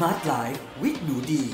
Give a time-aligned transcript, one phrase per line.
[0.00, 1.46] Smart Life with หนูดี ส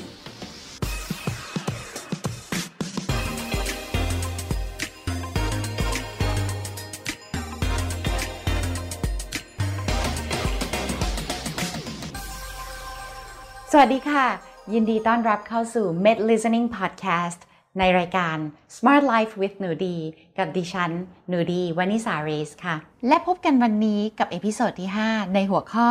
[13.79, 14.27] วัสดีค่ะ
[14.73, 17.41] ยินดีต้อนรับเข้าสู่ Med Listening Podcast
[17.79, 18.37] ในรายการ
[18.77, 19.97] Smart Life with หนูดี
[20.39, 20.91] กับดิฉัน
[21.29, 22.77] หนูดีวานิสาเรสค่ะ
[23.09, 25.91] และพบกันวันนี้กับ episode ที่ 5 ในหัวข้อ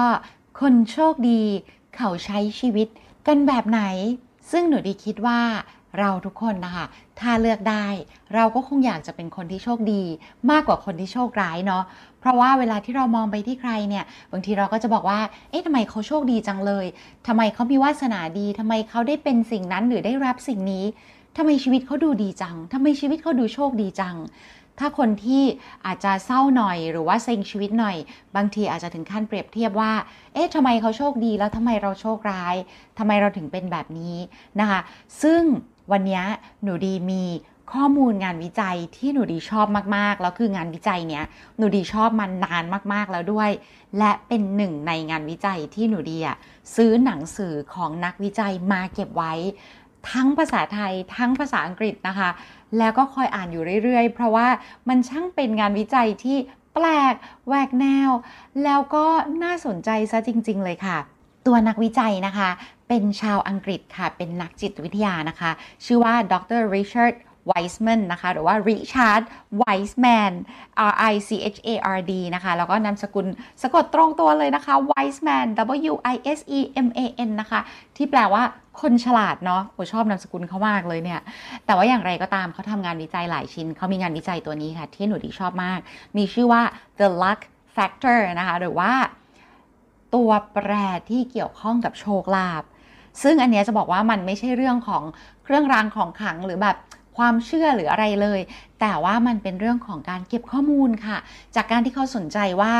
[0.60, 1.44] คนโชคดี
[1.96, 2.88] เขาใช้ชีวิต
[3.28, 3.82] กันแบบไหน
[4.52, 5.40] ซึ่งหนูดีคิดว่า
[6.00, 6.86] เราทุกคนนะคะ
[7.20, 7.88] ถ้าเลือกได้
[8.36, 10.04] เราก็คงอยากจะเป็นคนที่โชคดี
[10.52, 11.84] มากกว่าคนที่โชคร้ายเนาะ
[12.20, 16.86] เพราะว่าเวลาที่เรามองไปที่ใครเนี่ย บางทีเราก็จะบอกว่า เอ๊ะทำไมเขาโชคดีจังเลย
[17.28, 20.86] ทำไมเขามีวาสนาดีทำไมเขาได้เป็นสิ่งนั้นหรือได้รับสิ่งนี้
[21.38, 24.16] ทำไมชีวิตเขาดูดีจังทำไมชีวิตเขาดูโชคดีจัง
[24.80, 25.44] ถ้าคนที่
[25.86, 27.98] อาจจะเศร้าหน่อยหรือว่าเซ็งชีวิตหน่อย
[28.36, 29.92] บางทีอาจจะถึงขั้นเปรียบเทียบว่า
[30.34, 32.56] เอ๊ะทำไมเขาโชคดีแล้วทำไมเราโชคร้าย
[32.98, 34.18] ทำไมเราถึงเป็นแบบนี้
[34.60, 34.80] นะคะ
[35.22, 35.42] ซึ่ง
[35.92, 36.22] วันนี้
[36.64, 37.24] หนูดีมี
[37.74, 41.26] ข้อมูลงานวิจัยที่หนูดีชอบมากๆ แล้วคืองานวิจัยเนี้ย
[41.58, 43.50] หนูดีชอบมันนานมากๆแล้วด้วย
[43.98, 46.38] และเป็นหนึ่งในงานวิจัยที่หนูดีอะ
[46.76, 49.34] ซื้อหนังสือของนักวิจัยมาเก็บไว้
[50.12, 52.30] ทั้งภาษาไทยทั้งภาษาอังกฤษนะคะ
[52.78, 54.48] แล้วก็คอยอ่านอยู่เรื่อยๆ เพราะว่า
[54.90, 56.38] มันช่างเป็นงานวิจัยที่
[56.74, 57.16] แปลก
[57.48, 58.10] แหวกแนว
[58.64, 59.06] แล้วก็
[59.44, 60.98] น่าสนใจซะจริง ๆ เลยค่ะ
[61.48, 62.50] ตัวนักวิจัยนะคะ
[62.88, 65.52] เป็นชาวอังกฤษค่ะ เป็นนักจิตวิทยานะคะ
[65.86, 67.16] ชื่อว่าดรริชาร์ด
[67.48, 69.22] ไวส์แมนนะคะ หรือว่าริชาร์ด
[69.58, 70.32] ไวส์แมน
[70.92, 73.28] R I C H A R D นะคะ แล้วก็นามสกุล
[73.62, 75.48] สะกดตรงตัวเลยนะคะ Wiseman
[75.92, 77.60] W I S E M A N นะคะ
[77.98, 78.44] ที่แปลว่า
[78.82, 81.22] คนฉลาดเนาะโอ้ชอบนามสกุลเขามากเลยเนี่ย
[81.66, 85.80] แต่ว่าอย่างไรก็ตามเขาทำงานวิจัยหลายชิ้น เขามีงานวิจัยตัวนี้ค่ะ ที่หนูดีชอบมาก
[86.18, 86.62] มีชื่อว่า
[87.00, 87.40] the luck
[87.76, 88.92] factor นะคะ หรือว่า
[90.16, 90.72] ตัวแปร
[91.10, 92.64] ที่เกี่ยวข้องกับโชคลาภ
[93.24, 95.04] ซึ่งอันเนี้ยจะบอกว่ามันไม่ใช่เรื่องของ
[95.44, 96.78] เครื่องรางของขลังหรือแบบ
[97.18, 98.40] ความเชื่อหรืออะไรเลย
[98.82, 101.18] แต่ว่ามันเป็นเรื่องของการเก็บข้อมูลค่ะ
[101.56, 102.74] จากการที่เขาสนใจว่า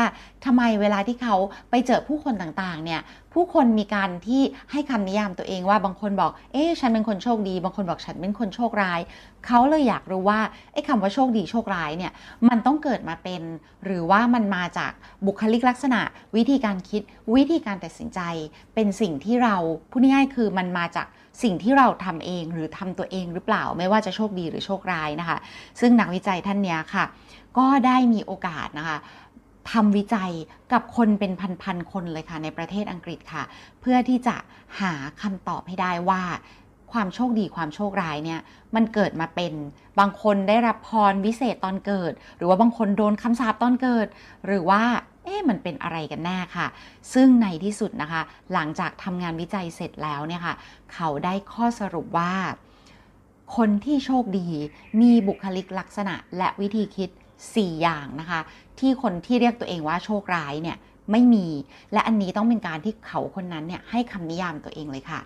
[0.44, 1.36] ทำไมเวลาที่เขา
[1.70, 3.00] ไปเจอผู้คนต่างๆ เนี่ย
[3.34, 9.00] ผู้คนมีการที่ให้คำนิยามตัวเองว่าบางคนบอก เอ๊ะฉันเป็นคนโชคดี บางคนบอกฉันเป็นคนโชคร้าย
[9.46, 10.40] เขาเลยอยากรู้ว่า
[10.72, 12.12] ไอ้คำว่าโชคดีโชคร้ายเนี่ย
[12.48, 13.42] มันต้องเกิดมาเป็น
[13.84, 14.92] หรือว่ามันมาจาก
[15.26, 16.00] บุคลิกลักษณะ
[16.36, 17.02] วิธีการคิด
[17.34, 18.20] วิธีการตัดสินใจ
[18.74, 19.56] เป็นสิ่งที่เรา
[19.90, 21.06] พูดง่ายๆคือมันมาจาก
[21.42, 25.38] สิ่งที่เราทำเองหรือทำตัวเองหรือเปล่า ไม่ว่าจะโชคดีหรือโชคร้ายนะคะ
[25.80, 27.04] ซึ่งนักวิจัยท่านนี้ค่ะ
[27.58, 28.98] ก็ได้มีโอกาสนะคะ
[29.72, 30.32] ทำวิจัย
[30.72, 33.42] กับคนเป็นพันๆคนเลยค่ะในประเทศอังกฤษค่ะ
[33.80, 34.36] เพื่อที่จะ
[34.80, 36.22] หาคำตอบให้ได้ว่า
[36.92, 38.40] ความโชคดีความโชคร้ายเนี่ย
[38.74, 39.52] มันเกิดมาเป็น
[39.98, 44.06] บางคนได้รับพรวิเศษตอนเกิด หรือว่าบางคนโดนคำสาปตอนเกิด
[44.46, 44.82] หรือว่า
[45.24, 46.66] เอ๊ะมันเป็นอะไรกันแน่ค่ะ
[47.14, 50.54] ซึ่งในที่สุดนะคะ หลังจากทำงานวิจัยเสร็จแล้วเนี่ยค่ะ
[50.94, 52.32] เขาได้ข้อสรุปว่า
[53.56, 54.48] คนที่โชคดี
[55.00, 57.10] มีบุคลิกลักษณะและวิธีคิด
[57.46, 58.40] 4 อย่างนะคะ
[58.78, 60.76] ที่คนที่เรียกตัวเองว่าโชคร้ายเนี่ย
[61.10, 61.46] ไม่มี
[61.92, 65.20] และอันนี้ต้องเป็นการที่เขาคนนั้นเนี่ยให้คำนิยามตัวเองเลยค่ะ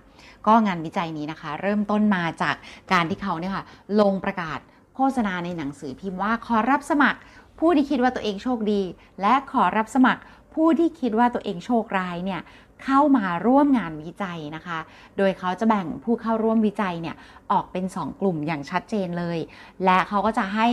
[0.47, 2.54] ก็งานวิจัยนี้นะคะ เริ่มต้นมาจาก
[2.92, 3.65] การที่เขาเนี่ยค่ะ
[4.00, 4.59] ลงประกาศ
[4.94, 7.20] โฆษณาในหนังสือพิมพ์ว่าขอรับสมัคร
[7.59, 8.83] ผู้ที่คิดว่าตัวเองโชคดี
[9.21, 10.23] และขอรับสมัคร
[10.55, 12.41] ผู้ที่คิดว่าตัวเองโชคร้ายเนี่ย
[12.85, 14.79] เข้ามาร่วมงานวิจัยนะคะ
[15.17, 17.17] โดยเขาจะแบ่งผู้เข้าร่วมวิจัยเนี่ย
[17.53, 19.39] ออกเป็น 2 กลุ่มอย่างชัดเจนเลย
[19.85, 20.67] และเขาก็จะให้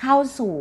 [0.00, 0.54] เข้าสู่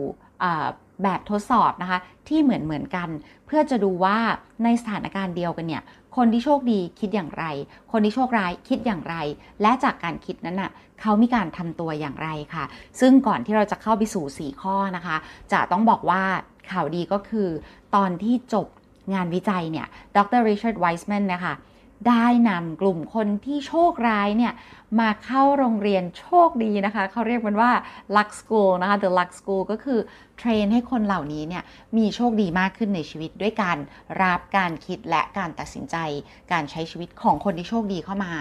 [1.03, 3.09] แบบทดสอบนะคะที่เหมือนเหมือนกัน
[3.45, 4.17] เพื่อจะดูว่า
[4.63, 5.83] ในสถานการณ์เดียวกันเนี่ย
[6.17, 7.45] คนที่โชคดีคิดอย่างไร
[7.91, 9.15] คนที่โชคร้ายคิดอย่างไร
[9.61, 12.65] และจากการคิดนั้นน่ะเขามีการทำตัวอย่างไรค่ะ
[12.99, 15.17] ซึ่งก่อนที่เราจะเข้าไปสู่ 4 ข้อนะคะ
[15.51, 16.23] จะต้องบอกว่า
[16.71, 17.49] ข่าวดีก็คือ
[17.95, 18.67] ตอนที่จบ
[19.13, 21.53] งานวิจัยเนี่ย ดรริชาร์ดไวส์แมนนะคะ
[22.07, 24.53] ได้นำกลุ่มคนที่โชคร้ายเนี่ย
[24.99, 27.71] มาเข้าโรงเรียนโชคดีนะคะ เขาเรียกมันว่า
[28.15, 29.99] Luck School นะคะ The Luck School ก็คือ
[30.37, 31.63] train ให้คนเหล่านี้เนี่ย
[31.97, 33.77] มีโชคดีมากขึ้นในชีวิตด้วยการ
[34.23, 35.95] รับการคิดและการตัดสินใจ
[36.51, 38.31] การใช้ชีวิตของคนที่โชคดีเข้ามา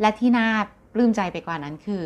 [0.00, 0.48] และที่น่า
[0.94, 2.02] ปลื้มใจไปกว่านั้นคือ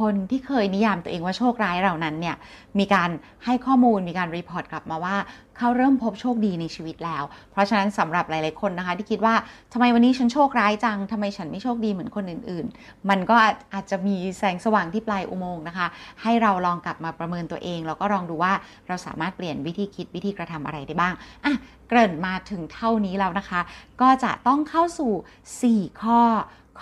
[0.00, 2.36] คนที่เคยนิยามตัวเองว่าโชคร้ายเหล่านั้นเนี่ย
[2.78, 3.10] มีการ
[3.44, 5.16] ให้ข้อมูลมีการ report กลับมาว่า
[5.58, 7.22] เขาเริ่มพบโชคดีในชีวิตแล้ว
[7.52, 9.34] เพราะฉะนั้นสำหรับหลาย ๆ คนนะคะ ที่คิดว่า
[9.72, 13.36] ทำไมวันนี้ฉันโชคร้ายจังทำไมฉันไม่โชคดีเหมือนคนอื่น ๆ มันก็
[13.74, 15.86] อาจจะมีแสงสว่างที่ปลายอุโมงค์นะคะ
[16.22, 18.52] ให้เราลองกลับมาประเมินตัวเองแล้วก็ลองดูว่า
[18.88, 21.54] เราสามารถเปลี่ยนวิธีคิดวิธีกระทำอะไรได้บ้างอะ
[21.88, 23.60] เกริ่นมาถึงเท่านี้แล้วนะคะ
[24.00, 26.20] ก็จะต้องเข้าสู่ 4 ข้อ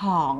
[0.02, 0.32] ของ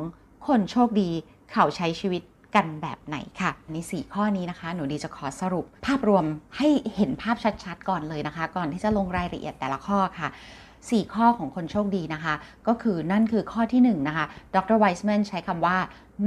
[0.46, 1.10] คนโชคดี
[1.52, 2.22] เขาใช้ชีวิต
[2.54, 6.24] กันแบบไหนค่ะใน 4 ข้อนี้นะคะ หนูดีจะขอสรุปภาพรวม
[6.56, 10.28] ให้เห็นภาพชัดๆ ก่อนเลยนะคะ ก่อนที่จะลงรายละเอียดแต่ละข้อค่ะ
[10.70, 12.34] 4 ข้อของคนโชคดีนะคะ
[12.68, 15.76] ก็คือนั่นคือข้อที่ 1 นะคะ ดรไวส์แมนใช้คำว่า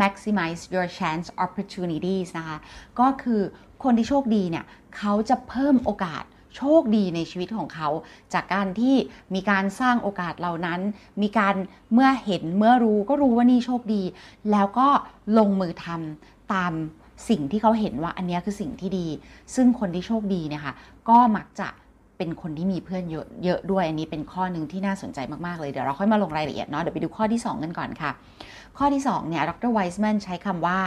[0.01, 2.57] maximize your chance opportunities นะคะ
[2.99, 3.41] ก็คือ
[3.83, 4.65] คนที่โชคดีเนี่ย
[4.97, 6.23] เขาจะเพิ่มโอกาส
[6.57, 7.89] โชคดีในชีวิตของเขา
[8.33, 8.95] จากการที่
[9.35, 10.79] มีการสร้างโอกาสเหล่านั้น
[11.21, 11.55] มีการ
[11.93, 14.03] เมื่อเห็นเมื่อรู้ก็รู้ว่านี่โชคดี
[14.51, 14.87] แล้วก็
[15.37, 16.73] ลงมือทำตาม
[17.29, 19.07] สิ่งที่เขาเห็นว่าอันนี้คือสิ่งที่ดี
[19.55, 20.73] ซึ่งคนที่โชคดีเนี่ยค่ะ
[21.09, 21.69] ก็มักจะ
[22.17, 28.11] เป็นคนที่มีเพื่อนเยอะเยอะด้วย อันนี้เป็นข้อหนึ่งที่น่าสนใจมาก ๆ เลย เดี๋ยวเราค่อยมาลงรายละเอียดเนาะ เดี๋ยวไปดูข้อที่ 2 กันก่อนค่ะ
[28.77, 30.79] ข้อที่ 2 เนี่ย ดรไวส์แมนใช้คำว่า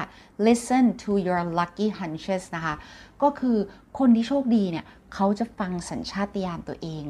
[0.46, 2.74] listen to your lucky hunches นะคะ
[3.22, 3.56] ก็คือ
[3.98, 4.84] คนที่โชคดีเนี่ย
[5.16, 7.04] เขาจะฟังสัญชาตญาณตัวเอง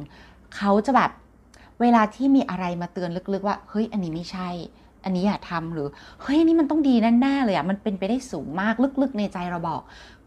[0.57, 1.11] เขาจะแบบ
[1.81, 4.49] เวลาที่มีอะไรมาเตือนลึกๆว่า เฮ้ย อันนี้ไม่ใช่
[5.05, 5.89] อันนี้อย่าทำหรือ
[6.23, 9.83] เฮ้ยอันนี้มันต้องดีแน่ๆเลยอะมันเป็นไปได้สูงมากลึกๆ ในใจเราบอก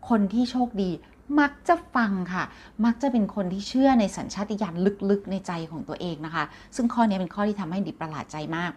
[0.10, 0.92] คนที่โชคดี
[1.40, 2.44] มักจะฟังค่ะ
[2.86, 4.76] มักจะเป็นคนที่เชื่อในสัญชาตญาณ
[5.10, 6.44] ลึกๆ ในใจของตัวเองนะคะ
[6.76, 8.72] ซึ่งข้อนี้เป็นข้อที่ทำให้ดิประหลาดใจมาก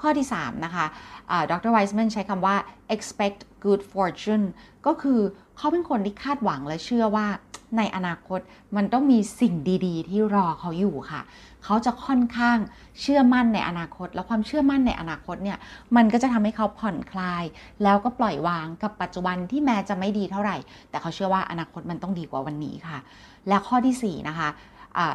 [0.00, 0.86] ข้อที่ 3 นะคะ
[1.50, 2.56] ดรไวส์แมนใช้คำว่า
[2.94, 4.44] expect good fortune
[4.86, 5.20] ก็คือ
[5.56, 7.26] เขาเป็นคนที่คาดหวังและเชื่อว่า
[7.76, 8.40] ในอนาคต
[8.76, 9.54] มันต้องมีสิ่ง
[9.86, 11.20] ดีๆ ที่รอเขาอยู่ค่ะ
[11.64, 12.58] เขาจะค่อนข้าง
[13.00, 15.58] เชื่อมั่นในอนาคต แล้วความเชื่อมั่นในอนาคตเนี่ย
[15.96, 17.44] มันก็จะทำให้เขาผ่อนคลาย
[17.82, 20.56] แล้วก็ปล่อยวางกับปัจจุบันที่แม้จะไม่ดีเท่าไหร่
[20.90, 22.98] แต่เขาเชื่อว่าอนาคตมันต้องดีกว่าวันนี้ค่ะ
[23.48, 24.48] และข้อที่ 4 นะคะ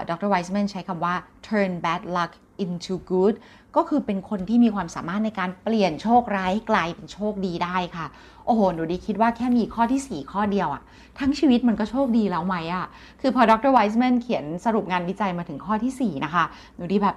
[0.09, 1.15] ดรไวส์แมนใช้คำว่า
[1.47, 2.31] turn bad luck
[2.63, 3.35] into good
[3.75, 8.05] ก็คือเป็นคนที่มีความสามารถในการเปลี่ยนโชคร้ายกลายเป็นโชคดีได้ค่ะ
[8.45, 10.81] โอ้โห หนูดีคิดว่าแค่มีข้อที่ 4 ข้อเดียวอะ
[11.19, 12.85] ทั้งชีวิตมันก็โชคดีแล้วไหมอะ
[13.21, 16.43] คือพอดรไวส์แมนเขียนสรุปงานวิจัยมาถึงข้อที่ 4 นะคะ
[16.75, 17.15] หนูดีแบบ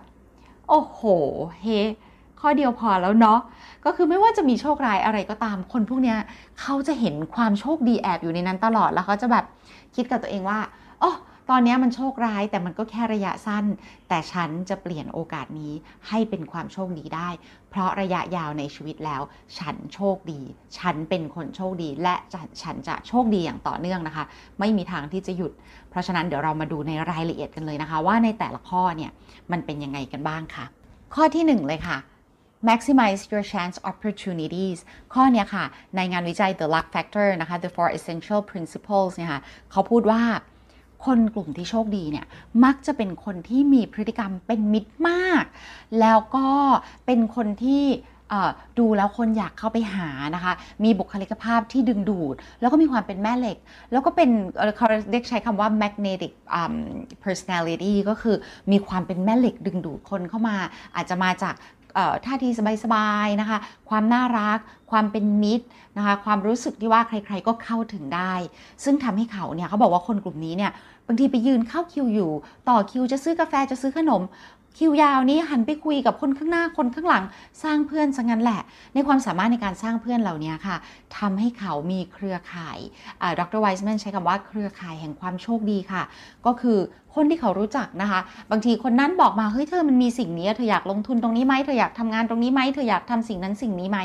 [0.69, 1.01] โอ้โห
[1.63, 1.67] เฮ
[2.41, 3.41] ข้อเดียวพอแล้วเนาะ
[3.85, 6.19] ก็คือไม่ว่าจะมีโชคร้ายอะไรก็ตาม คนพวกเนี้ย
[6.61, 9.45] เขาจะเห็นความโชคดีแอบอยู่ในนั้นตลอด แล้วเขาจะแบบ
[9.95, 10.59] คิดกับตัวเองว่า
[11.03, 11.13] อ๋อ
[11.51, 13.65] ตอนนี้มันโชคร้ายแต่มันก็แค่ระยะสั้น
[14.09, 15.73] แต่ฉันจะเปลี่ยนโอกาสนี้
[16.09, 17.29] ให้เป็นความโชคดีได้
[17.71, 19.23] เพราะระยะยาวในชีวิตแล้ว
[19.59, 20.41] ฉันโชคดี
[20.79, 22.15] ฉันเป็นคนโชคดี และ
[22.63, 24.25] ฉันจะโชคดีอย่างต่อเนื่องนะคะ
[24.61, 25.53] ไม่มีทางที่จะหยุด
[25.91, 29.11] เพราะฉะนั้นเดี๋ยวเรามาดูในรายละเอียดกันเลยนะคะ ว่าในแต่ละข้อเนี่ย
[29.53, 30.65] มันเป็นยังไงกันบ้างค่ะ
[31.15, 31.99] ข้อที่ 1 เลยค่ะ
[32.69, 34.79] maximize your chance opportunities
[35.15, 35.65] ข้อนี้ค่ะ
[35.97, 39.41] ในงานวิจัย the luck factor นะคะ the four essential principles เนี่ยค่ะ
[39.71, 40.23] เขาพูดว่า
[41.07, 42.27] คนกลุ่มที่โชคดีเนี่ย
[42.65, 45.45] มักจะเป็นคนที่มีพฤติกรรมเป็นมิตรมาก
[46.01, 46.49] แล้วก็
[47.07, 47.85] เป็นคนที่
[48.79, 50.53] ดูแล้วคนอยากเข้าไปหานะคะ
[50.85, 53.59] มีบุคลิกภาพที่ดึงดูด แล้วก็มีความเป็นแม่เหล็ก
[53.93, 54.31] แล้วก็เป็น
[54.77, 56.75] เขาเรียกใช้คำว่า magnetic um,
[57.25, 58.37] personality ก็คือ
[58.73, 60.57] มีความเป็นแม่เหล็กดึงดูดคนเข้ามา
[60.97, 61.55] อาจจะมาจาก
[62.25, 62.49] ท่าที
[62.85, 63.59] สบายๆนะคะ
[63.91, 64.59] ความน่ารัก
[64.91, 65.67] ความเป็นมิตร
[65.97, 68.33] นะคะ ความรู้สึกที่ว่าใครๆก็เข้าถึงได้
[68.85, 70.73] ซึ่งทำให้เขาเนี่ยเขาบอกว่าคนกลุ่มนี้เนี่ย
[71.07, 72.31] บางทีไปยืนเข้าคิวอยู่
[72.69, 74.23] ต่อคิวจะซื้อกาแฟจะซื้อขนม
[74.81, 77.25] คิวยาวนี้หันไปคุยกับคนข้างหน้าคนข้างหลัง
[77.63, 78.61] สร้างเพื่อนซะงั้นแหละ
[78.95, 80.77] ในความสามารถในการสร้างเพื่อนเหล่านี้ค่ะ
[81.19, 82.79] ทำให้เขามีเครือข่าย
[83.39, 86.03] ดรไวส์แมนใช้คำว่าเครือข่ายแห่งความโชคดีค่ะ
[86.47, 86.79] ก็คือ
[87.15, 88.21] คนที่เขารู้จักนะคะ
[88.51, 93.99] บางทีคนนั้นบอกมาเฮ้ยเธอมันมีสิ่งนี้เธออยากลงทุนตรงนี้ไหมเธออยากทำงานตรงนี้ไหมเธออยากทำสิ่งนั้นสิ่งนี้ไหม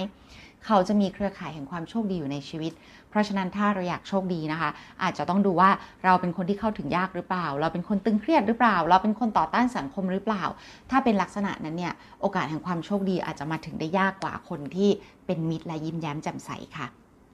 [0.66, 2.72] เขาจะมีเครือข่ายแห่งความโชคดีอยู่ในชีวิต
[3.12, 4.70] เพราะฉะนั้นถ้าเราอยากโชคดีนะคะ
[5.04, 5.70] อาจจะต้องดูว่า
[6.06, 10.44] เราเป็นคนที่เข้าถึงยากหรือเปล่า เราเป็นคนตึงเครียดหรือเปล่า เราเป็นคนต่อต้านสังคมหรือเปล่า
[10.90, 14.90] ถ้าเป็นลักษณะนั้นเนี่ยโอกาสแห่งความโชคดีอาจจะมาถึงได้ยากกว่าคนที่
[15.26, 16.88] เป็นมิตรและยิ้มแย้มแจ่มใสค่ะ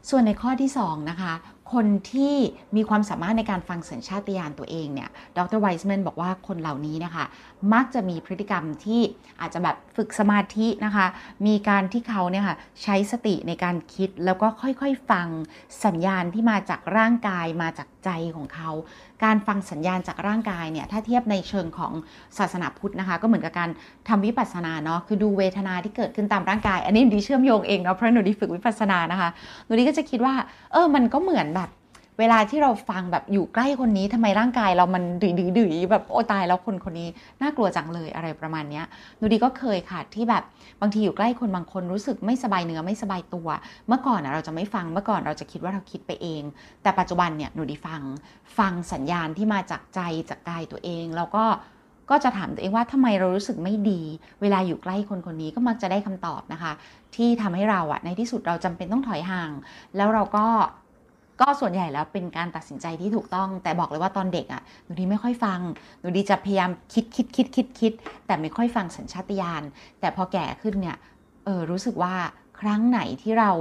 [0.10, 1.34] ส่วนในข้อที่2นะคะ
[1.74, 2.36] คนที่
[2.76, 7.26] มีความสามารถในการฟังสัญชาติญาณตัวเองเนี่ย ดรไวส์แมนบอกว่าคนเหล่านี้นะคะ
[7.74, 9.02] มักจะมีพฤติกรรมที่
[9.42, 11.06] อาจจะแบบฝึกสมาธินะคะ
[11.48, 15.28] มีการที่เขาเนี่ยค่ะใช้สติในการคิดแล้วก็ค่อยๆฟัง
[15.86, 18.72] สัญญาณที่มาจากร่างกายมาจากใจของเขา
[19.26, 21.94] การฟังสัญญาณจากร่างกายเนี่ย ถ้าเทียบในเชิงของ
[22.38, 23.70] ศาสนาพุทธนะคะ ก็เหมือนกับการ
[24.10, 29.30] ทำวิปัสสนาเนาะ คือดูเวทนาที่เกิดขึ้นตามร่างกาย อันนี้หนูดีเชื่อมโยงเองเนาะ เพราะหนูดีฝึกวิปัสสนานะคะ
[29.66, 30.34] หนูดีก็จะคิดว่า
[30.72, 31.48] เออ มันก็เหมือน
[32.20, 37.08] เวลาที่เราฟังแบบอยู่ใกล้คนนี้ทำไมร่างกายเรามันดื้อดื้อแบบโอ้ตายแล้วคนคนนี้
[37.42, 38.82] น่ากลัวจังเลยอะไรประมาณนี้
[39.18, 40.44] หนูดีก็เคยค่ะที่แบบ
[40.82, 43.48] บางทีอยู่ใกล้คนบางคนรู้สึกไม่สบายเนื้อไม่สบายตัว
[43.88, 46.44] เมื่อก่อนนะเราจะไม่ฟังเมื่อก่อนเราจะคิดว่าเราคิดไปเอง
[46.84, 48.02] แต่ปัจจุบันเนี่ยหนูดีฟัง
[48.58, 51.46] ฟังสัญญาณที่มาจากใจจากกายตัวเอง แล้วก็
[52.10, 54.02] ก็จะถามตัวเองว่าทำไมเรารู้สึกไม่ดี
[54.42, 56.72] เวลาอยู่ใกล้คนคนนี้ก็มักจะได้คำตอบนะคะ
[57.16, 59.52] ที่ทำให้เราอะในที่สุดเราจำเป็นต้องถอยห่าง
[59.96, 60.46] แล้วเราก็
[61.42, 65.60] ก็ส่วนใหญ่แล้วเป็นการตัดสินใจที่ถูกต้อง แต่บอกเลยว่าตอนเด็กอะ่ะหนูดีไม่ค่อยฟัง
[66.00, 67.94] หนูดีจะพยายามคิดคิดคิดคิดคิด
[68.26, 69.64] แต่ไม่ค่อยฟังสัญชาตญาณ
[70.00, 70.98] แต่พอแก่ขึ้นเนี่ย
[71.46, 72.16] เออรู้สึกว่า
[72.62, 73.52] ครั้งไหนที่เรา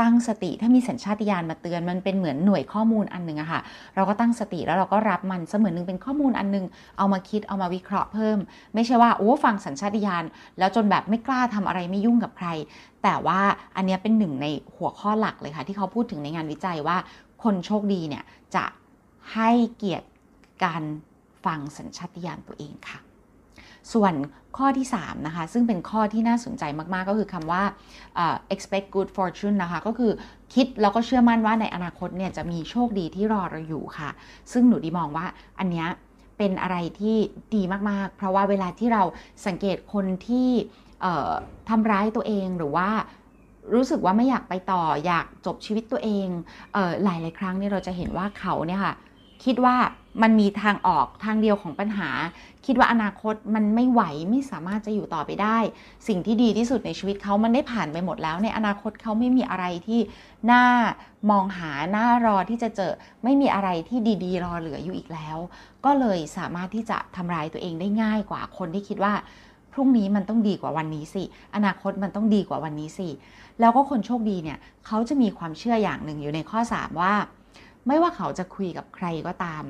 [0.00, 3.60] ตั้งสติถ้ามีสัญชาติญาณมาเตือนมันเป็นเหมือนหน่วยข้อมูลอันหนึ่งอะค่ะ
[3.94, 6.64] เราก็ตั้งสติแล้วเราก็รับมันเสมือนหนึ่งเป็นข้อมูลอันนึง
[6.98, 8.38] เอามาคิดเอามาวิเคราะห์เพิ่ม
[8.74, 10.24] ไม่ใช่ว่าโอ้ฟังสัญชาติญาณ
[10.58, 12.48] แล้วจนแบบไม่กล้าทำอะไรไม่ยุ่งกับใคร
[13.02, 13.40] แต่ว่า
[13.76, 14.46] อันนี้เป็นหนึ่งใน
[14.76, 16.96] หัวข้อหลักเลยค่ะ ที่เขาพูดถึงในงานวิจัยว่า
[17.42, 18.24] คนโชคดีเนี่ย
[18.56, 18.64] จะ
[19.34, 20.08] ให้เกียรติ
[20.64, 20.82] การ
[21.44, 22.98] ฟังสัญชาติญาณตัวเองค่ะ
[23.92, 24.14] ส่วน
[24.56, 27.62] ข้อที่ 3 นะคะ ซึ่งเป็นข้อที่น่าสนใจมาก ๆ ก็คือคำว่า
[28.22, 30.12] uh, expect good fortune นะคะ ก็คือ
[30.54, 34.10] คิดแล้วก็เชื่อมั่นว่าในอนาคตเนี่ยจะมีโชคดีที่รอเราอยู่ค่ะ
[34.52, 35.26] ซึ่งหนูดีมองว่า
[35.58, 35.88] อันเนี้ย
[36.38, 37.16] เป็นอะไรที่
[37.54, 39.02] ดีมาก ๆ เพราะว่าเวลาที่เรา
[39.46, 40.48] สังเกตคนที่
[41.68, 42.88] ทำร้ายตัวเองหรือว่า
[43.74, 46.28] รู้สึกว่าไม่อยากไปต่ออยากจบชีวิตตัวเอง
[46.72, 48.94] เออหลายหลายครั้งเนี่ยเราจะเห็นว่าเขาเนี่ยค่ะ
[49.44, 49.76] คิดว่า
[50.22, 52.10] มันมีทางออกทางเดียวของปัญหา
[52.66, 55.58] คิดว่าอนาคตมันไม่ไหวไม่สามารถจะอยู่ต่อไปได้
[56.08, 60.00] สิ่งที่ดีที่สุดในชีวิตเขามันได้ผ่านไปหมดแล้ว ในอนาคตเขาไม่มีอะไรที่
[60.50, 60.64] น่า
[61.30, 62.92] มองหาหน้ารอที่จะเจอ
[63.24, 65.38] ไม่มีอะไรที่ดีๆ รอเหลืออยู่อีกแล้ว
[65.84, 69.14] ก็เลยสามารถที่จะทำลายตัวเองได้ง่ายกว่าคนที่คิดว่า
[69.72, 73.08] พรุ่งนี้มันต้องดีกว่าวันนี้สิ อนาคตมันต้องดีกว่าวันนี้สิ
[73.60, 77.14] แล้วก็คนโชคดีเนี่ยเขาจะมีความเชื่ออย่างหนึ่งอยู่ในข้อ 3 ว่า
[77.86, 79.62] ไม่ว่าเขาจะคุยกับใครก็ตาม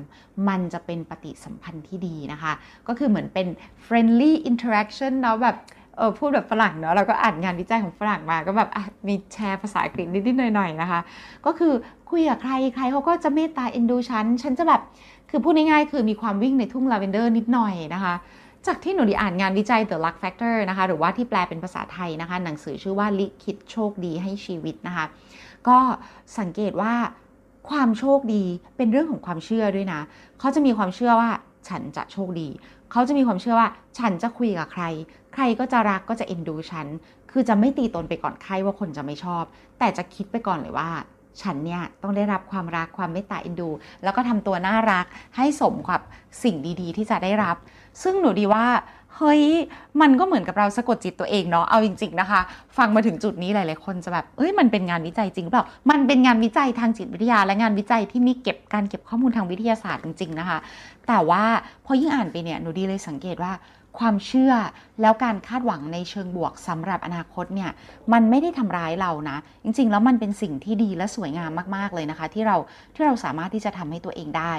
[0.47, 2.51] มันจะเป็นปฏิสัมพันธ์ที่ดีนะคะ
[2.87, 3.47] ก็คือเหมือนเป็น
[3.85, 5.57] friendly interaction เนาะแบบ
[5.97, 8.69] เออพูดแบบฝรั่งเนาะเราก็อ่านงานวิจัยของฝรั่งมาก็แบบ
[9.07, 10.99] มีแชร์ภาษาอังกฤษนิดๆหน่อยๆนะคะ
[11.45, 11.73] ก็คือ
[12.09, 14.81] คุยกับใครใครเขาก็จะเมตตาเอ็นดูฉัน ฉันจะแบบ
[15.29, 18.13] คือพูดง่ายๆคือมีความวิ่งในทุ่งลาเวนเดอร์นิดหน่อยนะคะ
[18.67, 25.05] จากที่หนูไดีอ่านงานวิจัย The Luck Factor นะคะ หรือว่าที่แปลเป็นภาษาไทยนะคะ หนังสือชื่อว่าลิขิตโชคดีให้ชีวิตนะคะ
[25.67, 25.77] ก็
[26.39, 26.93] สังเกตว่า
[27.69, 28.43] ความโชคดี
[28.77, 30.01] เป็นเรื่องของความเชื่อด้วยนะ
[30.39, 31.31] เขาจะมีความเชื่อว่า
[31.69, 32.49] ฉันจะโชคดี
[32.91, 34.83] เขาจะมีความเชื่อว่า ฉันจะคุยกับใคร
[35.33, 36.87] ใครก็จะรักก็จะเอ็นดูฉัน
[37.31, 39.43] คือจะไม่ตีตนไปก่อนใครว่าคนจะไม่ชอบ
[39.79, 40.89] แต่จะคิดไปก่อนเลยว่า
[41.41, 43.69] ฉันเนี่ยต้องได้รับความรักความเมตตาเอ็นดู
[44.03, 45.05] แล้วก็ทำตัวน่ารัก
[45.37, 46.01] ให้สมกับ
[46.43, 47.57] สิ่งดีๆ ที่จะได้รับ
[48.01, 48.65] ซึ่งหนูดีว่า
[49.17, 49.43] เฮ้ย
[50.01, 52.41] มันก็เหมือนกับเราสะกดจิตตัวเองเนาะ เอาจริง ๆ นะคะ
[52.77, 60.57] ฟังมาถึงจุดนี้หลาย ๆ คนจะแบบ เอ้ย มันเป็นงานวิจัยจริงเปล่า มันเป็นงานวิจัยทางจิตวิทยา และงานวิจัยที่มีเก็บการเก็บข้อมูลทางวิทยาศาสตร์จริง ๆ นะคะ
[61.07, 61.43] แต่ว่า
[61.85, 63.53] พอยิ่งอ่านไปเนี่ย หนูดีเลยสังเกตว่า
[63.99, 64.53] ความเชื่อ
[65.01, 67.71] แล้วการคาดหวังในเชิงบวกสำหรับอนาคตเนี่ย
[68.13, 72.57] มันไม่ได้ทำร้ายเรานะ จริง ๆ แล้วมันเป็นสิ่งที่ดีและสวยงามมาก ๆ เลยนะคะ ที่เรา
[72.93, 74.53] ที่เราสามารถที่จะทำให้ตัวเองได้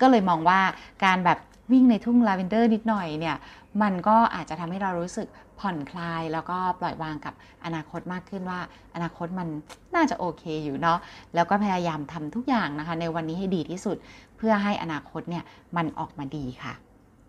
[0.00, 0.60] ก็เลยมองว่า
[1.04, 1.38] การแบบ
[1.72, 3.36] วิ่งในทุ่งลาเวนเดอร์นิดหน่อยเนี่ย
[3.82, 5.28] มันก็อาจจะทำให้เรารู้สึก
[5.60, 7.34] ผ่อนคลาย แล้วก็ปล่อยวางกับ
[7.64, 8.60] อนาคตมากขึ้นว่า
[8.94, 9.48] อนาคตมัน
[9.94, 10.98] น่าจะโอเคอยู่เนาะ
[11.34, 13.96] แล้วก็พยายามทำทุกอย่างนะคะ ในวันนี้ให้ดีที่สุด
[14.36, 15.44] เพื่อให้อนาคตเนี่ย
[15.76, 16.72] มันออกมาดีค่ะ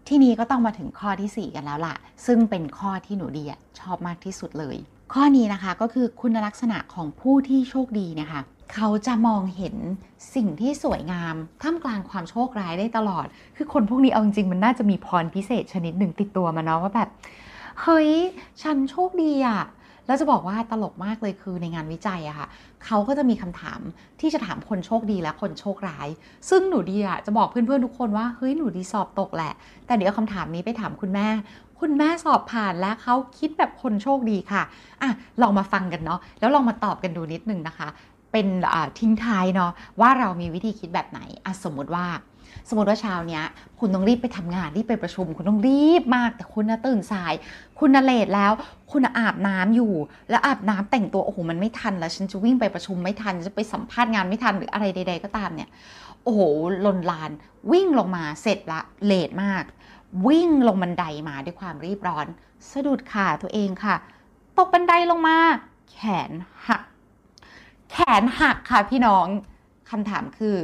[0.07, 1.95] ที่นี้ก็ต้องมาถึงข้อที่ 4 กันแล้วล่ะ
[2.25, 3.43] ซึ่งเป็นข้อที่หนูดี
[3.79, 4.77] ชอบมากที่สุดเลย
[5.13, 8.41] ข้อนี้นะคะก็คือคุณลักษณะของผู้ที่โชคดีนะคะ
[8.73, 9.75] เขาจะมองเห็น
[10.35, 13.25] สิ่งที่สวยงาม ท่ามกลางความโชคร้ายได้ตลอด
[13.57, 17.09] คือคนพวกนี้เอาจริงๆมันน่าจะมีพรพิเศษชนิดหนึ่งติดตัวมาเนาะว่าแบบ
[17.81, 18.09] เฮ้ย
[18.61, 19.61] ฉันโชคดีอะ
[20.07, 22.47] แล้วจะบอกว่าตลกมากเลยคือในงานวิจัยอะค่ะ
[22.85, 23.79] เขาก็จะมีคำถาม
[24.19, 26.07] ที่จะถามคนโชคดีและคนโชคร้าย
[26.49, 29.53] ซึ่งหนูดีอะจะบอกเพื่อนๆทุกคนว่าเฮ้ยหนูดีสอบตกแหละ
[29.85, 31.27] แต่เดี๋ยวคำถามนี้ไปถามคุณแม่
[31.79, 34.63] คุณแม่สอบผ่านแล้วเขาคิดแบบคนโชคดีค่ะ
[35.01, 35.09] อะ
[35.41, 37.87] ลองมาฟังกันเนาะแล้วลองมาตอบกันดูนิดนึงนะคะ
[38.31, 38.47] เป็น
[38.99, 42.07] ทิ้งท้ายเนาะว่าเรามีวิธีคิดแบบไหนอสมมติว่า
[42.69, 43.43] สมมติว่าเช้าเนี้ย
[43.79, 47.33] คุณต้องรีบไปทำงานรีบไปประชุม คุณต้องรีบมากแต่คุณน่ะตื่นสาย
[47.79, 48.51] คุณน่ะเลทแล้ว
[48.91, 49.93] คุณอาบน้ำอยู่
[50.29, 55.69] แล้วอาบน้ำแต่งตัวโอ้โหมันไม่ทันแล้วฉันจะวิ่งไปประชุมไม่ทันจะไปสัมภาษณ์งานไม่ทันหรืออะไรใด ๆ ก็ตามเนี่ย
[56.23, 56.41] โอ้โห
[56.85, 57.31] ลนลาน
[57.71, 59.63] วิ่งลงมาเสร็จละเลทมาก
[60.27, 62.27] วิ่งลงบันไดมาด้วยความรีบร้อน
[62.71, 63.95] สะดุดขาตัวเองค่ะ
[64.57, 65.37] ตกบันไดลงมา
[65.91, 65.97] แข
[66.29, 66.31] น
[66.67, 66.81] หัก
[67.91, 69.25] แขนหักค่ะพี่น้อง
[69.89, 70.57] คำถามคือ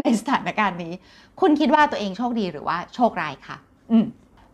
[0.00, 0.92] ในสถานการณ์นี้
[1.40, 3.56] คุณคิดว่าตัวเองโชคดีหรือว่าโชคร้ายค่ะ
[3.90, 4.04] อืม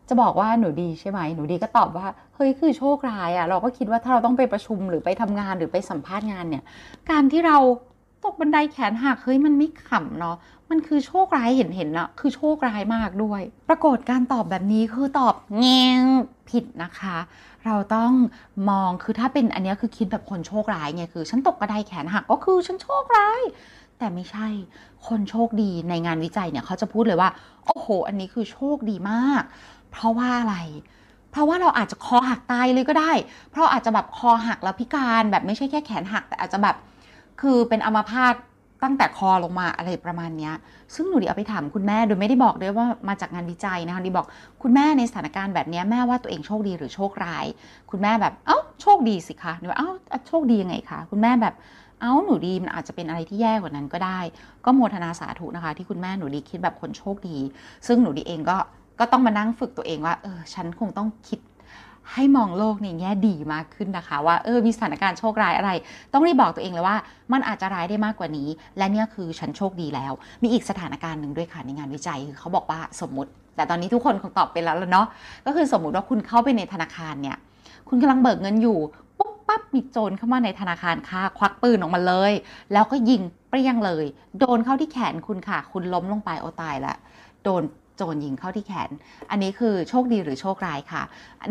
[0.08, 6.64] จะบอกว่าหนูดีใช่ไหมหนูดีก็ตอบว่าเฮ้ยคือโชคร้ายอะ่ะเราก็คิดว่าถ้าเราต้องไปประชุมหรือไปทำงานหรือไปสัมภาษณ์งานเนี่ย
[7.10, 7.58] การที่เรา
[8.24, 10.36] ตกบันไดแขนหักเฮ้ยมันไม่ขำเนาะ
[10.70, 15.66] มันคือโชคร้ายเห็นเห็นนะคือโชคร้ายมากด้วย ปรากฏการตอบแบบนี้คือตอบแง
[16.00, 16.02] ง
[16.48, 17.16] ผิดนะคะ
[17.66, 18.12] เราต้อง
[18.70, 23.42] มองคือถ้าเป็นอันนี้คือคิดแบบคนโชคร้ายไงคือ ฉันตกกระไดแขนหักก็คือฉันโชคร้าย
[23.98, 24.48] แต่ไม่ใช่
[25.06, 27.30] คนโชคดีในงานวิจัยเนี่ยเขาจะพูดเลยว่า
[27.66, 29.42] โอ้โห อันนี้คือโชคดีมาก
[29.90, 30.56] เพราะว่าอะไร
[31.30, 33.12] เพราะว่าเราอาจจะคอหักตายเลยก็ได้
[33.50, 36.76] เพราะอาจจะแบบคอหักแล้วพิการแบบไม่ใช่แค่แขนหักแต่อาจจะแบบ
[37.40, 38.34] คือเป็นอัมพาต
[38.84, 40.50] ตั้งแต่คอลงมาอะไรประมาณนี้
[40.94, 44.26] ซึ่งหนูดีเอาไปถามคุณแม่โดยไม่ได้บอกด้วยว่ามาจากงานวิจัยนะคะดีบอก
[44.62, 47.46] คุณแม่ในสถานการณ์แบบนี้แม่ว่าตัวเองโชคดีหรือโชคร้าย
[47.90, 49.90] คุณแม่แบบ เอ้าโชคดีสิคะหนูว่าเอ้า
[50.28, 51.54] โชคดียังไงคะคุณแม่แบบ
[52.00, 54.20] เอ้าหนูดีมันอาจจะเป็นอะไรที่แย่กว่านั้นก็ได้
[54.64, 57.36] ก็โมทนาสาธุนะคะ ที่คุณแม่หนูดีคิดแบบคนโชคดี
[57.86, 58.56] ซึ่งหนูดีเองก็
[59.00, 61.38] ก็ต้องมานั่งฝึกตัวเองว่าเออฉันคงต้องคิด
[62.12, 65.70] ให้มองโลกในแง่ดีมากขึ้นนะคะ ว่าเออมีสถานการณ์โชคร้ายอะไร
[66.12, 66.96] ต้องรีบบอกตัวเองเลยว่า
[67.32, 68.48] มันอาจจะร้ายได้มากกว่านี้
[68.78, 75.06] และเนี่ยคือฉันโชคดีแล้ว มีอีกสถานการณ์หนึ่งด้วยค่ะในงานวิจัยคือเขาบอกว่าสมมติ แต่ตอนนี้ทุกคนคงตอบไปแล้วแล้วเนาะ
[75.46, 77.36] ก็คือสมมุติว่าคุณเข้าไปในธนาคารเนี่ย
[77.88, 78.78] คุณกำลังเบิกเงินอยู่
[79.18, 82.32] ปุ๊บปั๊บมีโจรเข้ามาในธนาคารค่ะ ควักปืนออกมาเลย
[82.72, 84.04] แล้วก็ยิงเปรี้ยงเลย
[84.38, 86.94] โดนเข้าที่แขนคุณค่ะ คุณล้มลงไปโอตายละ
[87.44, 87.62] โดน
[87.96, 88.90] โจรยิงเข้าที่แขน
[89.30, 91.02] อันนี้คือโชคดีหรือโชคร้ายค่ะ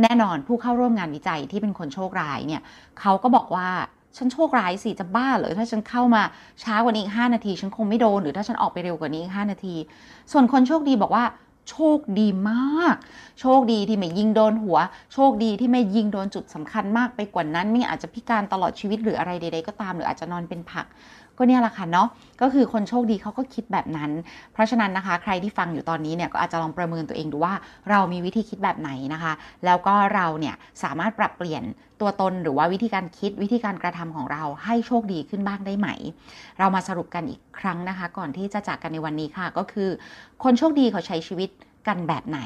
[0.01, 2.61] แน่นอนผู้เข้าร่วมงานวิจัยที่เป็นคนโชคร้ายเนี่ย
[2.99, 3.69] เขาก็บอกว่า
[4.17, 6.21] ฉันโชคร้ายสิจะบ้าเหรอถ้าฉันเข้ามา
[6.63, 9.75] ช้ากว่านี้อีก 5 นาที ฉันคงไม่โดน หรือถ้าฉันออกไปเร็วกว่านี้อีก 5 นาที
[10.31, 11.25] ส่วนคนโชคดีบอกว่า
[11.71, 12.95] โชคดีมาก
[13.41, 14.77] โชคดีที่ไม่ยิงโดนหัว
[15.13, 20.85] โชคดีที่ไม่ยิงโดนจุดสำคัญมากไปกว่านั้นไม่อาจจะพิการตลอดชีวิตหรืออะไรใดๆก็ตาม หรืออาจจะนอนเป็นผัก
[21.37, 22.07] ก็เนี่ยแหละค่ะเนาะ
[22.41, 24.11] ก็คือคนโชคดีเขาก็คิดแบบนั้น
[24.53, 27.53] เพราะฉะนั้นนะคะ ใครที่ฟังอยู่ตอนนี้เนี่ยก็อาจจะลองประเมินตัวเองดูว่า
[27.89, 29.33] เรามีวิธีคิดแบบไหนนะคะ
[29.65, 31.63] แล้วก็เราเนี่ยสามารถปรับเปลี่ยน
[32.01, 35.87] ตัวตนหรือว่าวิธีการคิดวิธีการกระทำของเราให้โชคดีขึ้นบ้างได้ไหม
[36.59, 39.89] เรามาสรุปกันอีกครั้งนะคะ ก่อนที่จะจากกันในวันนี้ค่ะ ก็คือ
[40.43, 41.49] คนโชคดีเขาใช้ชีวิต
[41.87, 42.39] กันแบบไหน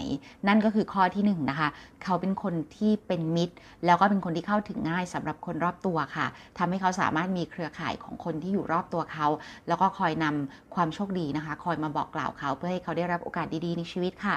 [0.47, 1.69] นั่นก็คือข้อที่1นนะคะ
[2.03, 3.55] เขาเป็นคนที่เป็นมิตร
[3.85, 6.27] แล้วก็เป็นคนที่เข้าถึงง่ายสำหรับคนรอบตัวค่ะ
[6.57, 9.27] ทำให้เขาสามารถมีเครือข่ายของคนที่อยู่รอบตัวเขา
[9.67, 14.35] แล้วก็คอยนำความโชคดีนะคะ คอยมาบอกกล่าวเขาเพื่อให้เขาได้รับโอกาสดีๆในชีวิตค่ะ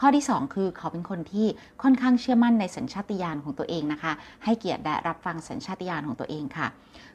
[0.00, 1.46] ข้อที่ 2 คือเขาเป็นคนที่
[1.82, 4.12] ค่อนข้างเชื่อมั่นในสัญชาตญาณของตัวเองนะคะ
[4.44, 6.66] ให้เกียรติและรับฟังสัญชาตญาณของตัวเองค่ะ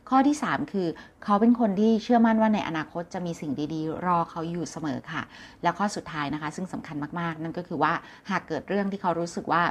[0.09, 0.88] ข้อที่ 3 คือ
[1.24, 5.21] เขาเป็นคนที่เชื่อมั่นว่าในอนาคตจะมีสิ่งดีๆ รอเขาอยู่เสมอค่ะ
[5.63, 7.93] แล้วข้อสุดท้ายนะคะ ซึ่งสำคัญมากๆ นั่นก็คือว่า
[8.29, 9.63] หากเกิดเรื่องที่เขารู้สึกว่า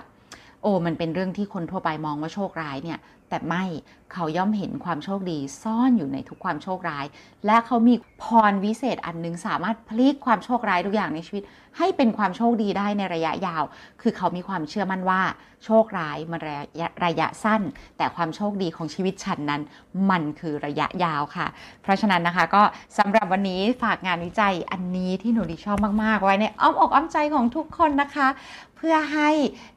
[0.63, 2.99] โอ้มันเป็นเรื่องที่คนทั่วไปมองว่าโชคร้ายเนี่ย
[3.29, 3.65] แต่ไม่
[4.13, 7.07] เขาย่อมเห็นความโชคดีซ่อนอยู่ในทุกความโชคร้าย
[7.47, 11.43] และเขามีพรวิเศษอันหนึงสามารถพลิกความโชคร้ายทุกอย่างในชีวิต
[11.79, 13.65] ให้เป็นความโชคดีได้ในระยะยาว
[14.01, 15.23] คือเขามีความเชื่อมั่นว่า
[15.65, 17.63] โชคร้ายมันระยะระยะสั้น
[17.97, 19.63] แต่ความโชคดีของชีวิตฉันนั้น
[20.11, 21.47] มันคือระยะยาวค่ะ
[21.83, 22.63] เพราะฉะนั้นนะคะก็
[22.99, 28.29] สำหรับวันนี้ฝากงานวิจัยอันนี้ที่หนูดีชอบมากๆ ไว้ในอ้อมอกอ้อมใจของทุกคนนะคะ
[28.77, 29.31] เพื่อให้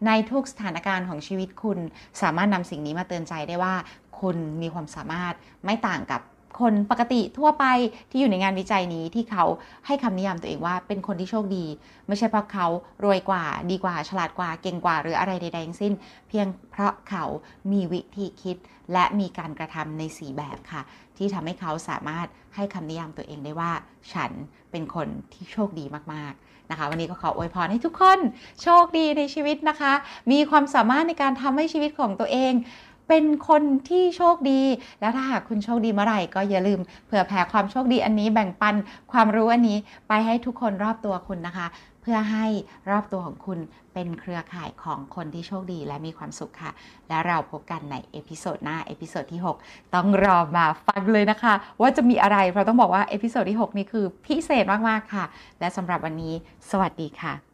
[0.05, 1.77] ในทุกสถานการณ์ของชีวิตคุณ
[2.21, 3.75] สามารถนำสิ่งนี้มาเตือนใจได้ว่า
[4.21, 5.33] คุณมีความสามารถ
[5.65, 6.21] ไม่ต่างกับ
[6.61, 7.65] คนปกติทั่วไป
[8.09, 9.45] ที่อยู่ในงานวิจัยนี้ที่เขา
[9.85, 11.65] ให้คำนิยามตัวเองว่าเป็นคนที่โชคดี
[12.07, 12.67] ไม่ใช่เพราะเขา
[13.03, 15.93] รวยกว่าดีกว่า ฉลาดกว่าเก่งกว่า หรืออะไรใดๆทั้งสิ้น
[16.27, 17.25] เพียงเพราะเขา
[17.71, 18.57] มีวิธีคิด
[18.93, 20.81] และมีการกระทำในสีแบบค่ะ
[21.17, 23.71] ที่ทำให้เขาสามารถให้คำนิยามตัวเองได้ว่า
[24.13, 24.31] ฉัน
[24.71, 28.19] เป็นคนที่โชคดีมากๆนะคะ วันนี้ก็ขออวยพรให้ทุกคน
[28.61, 29.93] โชคดีในชีวิตนะคะ
[30.31, 32.53] มีความสามารถในการทำให้ชีวิตของตัวเอง
[33.13, 34.61] เป็นคนที่โชคดี
[34.99, 38.75] แล้วถ้าหากคุณโชคดีเมื่อไหร่ก็อย่าลืมเผื่อแผ่ความโชคดีอันนี้แบ่งปัน
[39.11, 41.67] ความรู้อันนี้ไปให้ทุกคนรอบตัวคุณนะคะ
[42.01, 42.45] เพื่อให้
[42.89, 43.59] รอบตัวของคุณ
[43.93, 46.71] เป็นเครือข่ายของคนที่โชคดีและมีความสุขค่ะ
[47.09, 55.25] และเราพบกันใน episode หน้า episode ที่ 6 ต้องรอมาฟังเลยนะคะ ว่าจะมีอะไรเพราะต้องบอกว่า episode ที่ 6 นี้คือพิเศษมาก ๆ ค่ะ
[55.59, 56.33] และสำหรับวันนี้
[56.69, 57.50] สวัสดีค่ะ